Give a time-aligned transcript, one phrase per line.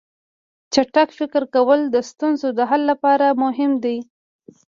[0.73, 3.97] چټک فکر کول د ستونزو د حل لپاره مهم دي.